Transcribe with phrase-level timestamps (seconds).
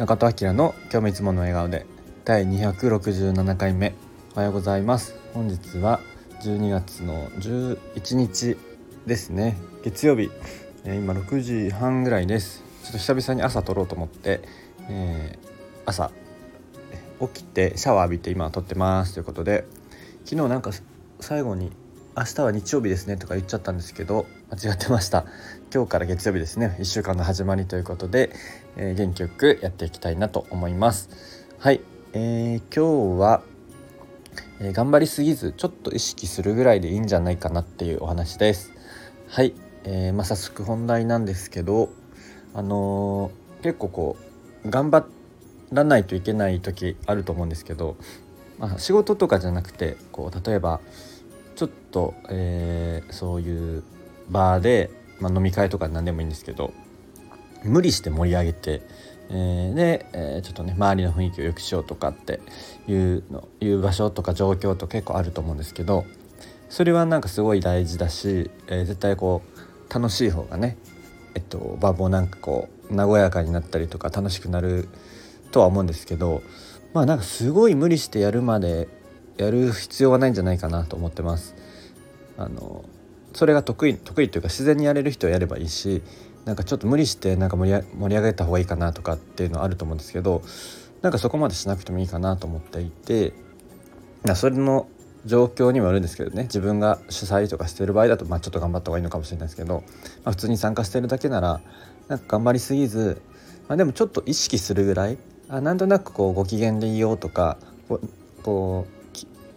[0.00, 1.84] 中戸明の今日もいつもの笑顔で
[2.24, 3.94] 第267回目
[4.34, 5.14] おはようございます。
[5.34, 6.00] 本日は
[6.40, 8.56] 12月の11日
[9.04, 9.58] ですね。
[9.84, 10.30] 月曜日、
[10.84, 12.64] えー、今6時半ぐらいです。
[12.82, 14.40] ちょっと久々に朝撮ろうと思って、
[14.88, 15.48] えー、
[15.84, 16.10] 朝
[17.20, 19.12] 起きてシャワー浴びて今撮ってます。
[19.12, 19.66] ということで
[20.24, 20.70] 昨日なんか
[21.20, 21.72] 最後に
[22.20, 25.24] 明日は日曜日ですねとか言っちゃったんですけど間違ってました。
[25.72, 26.76] 今日から月曜日ですね。
[26.78, 28.30] 1週間の始まりということで、
[28.76, 31.08] えー、元気よくやっていきたいなと思います。
[31.58, 31.80] はい、
[32.12, 33.42] えー、今日は、
[34.60, 38.74] えー、頑張りすぎずちょっと意識するぐらいでいいんじゃないかなっていうお話です。
[39.28, 41.88] はい、えー、まあ、早速本題なんですけど
[42.52, 43.30] あの
[43.62, 44.16] 結構こ
[44.66, 45.06] う頑張
[45.72, 47.96] らないといけない時あると思うんですけど、
[48.58, 50.80] まあ、仕事とかじゃなくてこう例えば
[51.60, 53.84] ちょっと、えー、そういう
[54.30, 54.88] バーで、
[55.20, 56.72] まあ、飲み会とか何でもいいんですけど
[57.64, 58.80] 無理して盛り上げて、
[59.28, 62.40] えー、で、えー、ちょっとね周りの雰囲気を良くしようとかって
[62.88, 66.06] いうのいう場所とか状況と結構あると思うんですけど
[66.70, 70.78] それはなんかすごい大事だし、えー、絶対こう楽しい方がね
[71.34, 74.88] えっと場もなんかこう和やかになったりとか楽しくなる
[75.52, 76.40] とは思うんですけど
[76.94, 78.88] まあなんかすごい無理してやるまで
[79.44, 81.54] やる必要はないんじゃないかなと思ってます。
[82.36, 82.84] あの
[83.32, 86.02] それが得意得意というか自然にやれる人はやればいいし
[86.44, 90.42] なんかちょっと無理してなんか盛り上げた方がいいかなとかっていうのはあると思うんですけど
[91.02, 93.34] なんかそこまでしなくてもいいかなと思っていて
[94.34, 94.88] それの
[95.26, 99.84] 状況にもよるんですけどね自分が主催とかしてる場合だと、まあ、ちょっと頑張った方がいいのかもしれないですけど、
[100.24, 101.60] まあ、普通に参加してるだけなら
[102.08, 103.20] なんか頑張りすぎず、
[103.68, 107.58] まあ、でもちょっと意識するぐらいあなんとなくこうご機嫌でいようとか
[108.42, 108.99] こう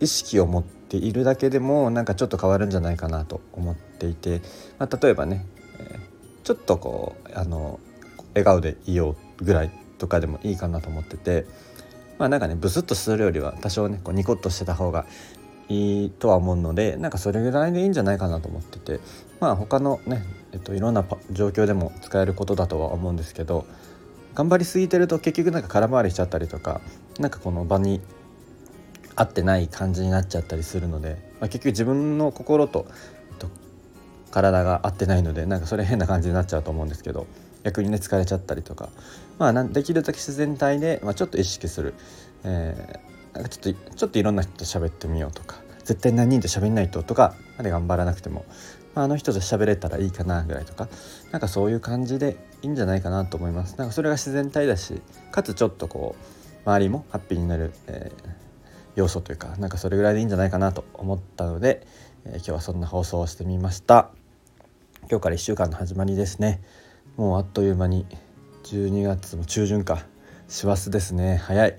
[0.00, 4.40] 意識を持っているだけでもなんかちょっと変わるんじゃないかなと思っていて、
[4.78, 5.46] まあ、例えばね、
[6.44, 7.80] ちょっとこうあの
[8.28, 11.46] 笑顔でいようぐらいとかでもいいかなと思ってて
[12.18, 15.06] まあなんかねブスッとするよりは多少ねこうニコッとしてた方が
[15.68, 19.00] いいとは思うのでなんかそれぐらいでいいんじゃないかなと思ってて
[19.40, 23.66] まあ他のね、えっと、いろんな状況でも使えることだとは思うんですけど
[24.34, 26.80] 頑張りすぎてると結局なんか空回りしちゃったりとか
[27.18, 28.00] なんかこの場に
[29.16, 32.86] 合ってない感じになっちゃったりするので、まあ、結局自分の心と
[33.38, 33.48] と
[34.30, 37.26] 体が合ってないのでなんかそれ変な感じになっちゃうと思うんですけど
[37.64, 38.90] 逆にね疲れちゃったりとか、
[39.38, 41.94] まあ、できるだけ自然体で、まあ、ちょっと意識する、
[42.44, 48.44] えー、なんかちょっとちょっといろんな人と喋ってみようとか絶対何人で喋んないととかまで頑張らなくても、
[48.94, 50.88] まあ、あの人と喋れたらいいかなぐらいとか
[51.32, 53.76] なんかそういう感じでいいんじゃないかなと思います。
[53.78, 55.00] なんかそれが自然体だし
[55.30, 58.45] かつちょっとこう周りもハッピーになる、えー
[58.96, 61.86] 要素というかなんかそれぐらいでいいんじゃないかなと思ったので、
[62.24, 64.10] えー、今日はそんな放送をしてみました。
[65.08, 66.62] 今日から1週間の始まりですね。
[67.16, 68.06] もうあっという間に
[68.64, 70.04] 12月も中旬か
[70.48, 71.36] 師走ですね。
[71.36, 71.78] 早い、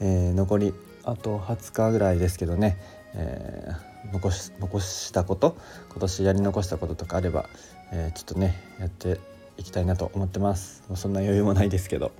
[0.00, 0.74] えー、残り
[1.04, 2.78] あと20日ぐらいですけどね、
[3.14, 5.56] えー、残し残したこと
[5.90, 7.48] 今年やり残したこととかあれば、
[7.92, 9.20] えー、ちょっとねやって
[9.58, 10.82] いきたいなと思ってます。
[10.94, 12.12] そんな余裕もないですけど。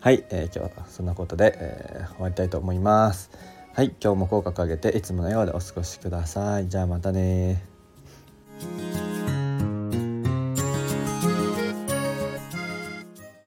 [0.00, 3.30] はい、えー、今日はそんなことで、えー、終わりたいと思います。
[3.78, 6.68] はい今日も口角上げていつものようでお過ごしください。
[6.68, 7.62] じゃあまたね